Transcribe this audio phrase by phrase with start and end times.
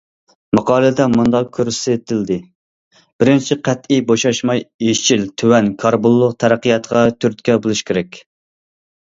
[0.59, 2.37] ماقالىدە مۇنداق كۆرسىتىلدى:
[3.23, 8.23] بىرىنچى، قەتئىي بوشاشماي يېشىل، تۆۋەن كاربونلۇق تەرەققىياتقا تۈرتكە بولۇش كېرەك.